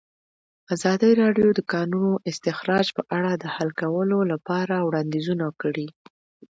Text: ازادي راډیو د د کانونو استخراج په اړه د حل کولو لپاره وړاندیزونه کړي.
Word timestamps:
ازادي 0.75 1.11
راډیو 1.21 1.47
د 1.53 1.55
د 1.57 1.61
کانونو 1.73 2.11
استخراج 2.31 2.87
په 2.97 3.01
اړه 3.17 3.31
د 3.35 3.45
حل 3.55 3.69
کولو 3.81 4.19
لپاره 4.31 4.75
وړاندیزونه 4.81 5.45
کړي. 5.61 5.87